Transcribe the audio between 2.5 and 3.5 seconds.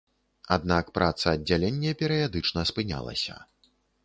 спынялася.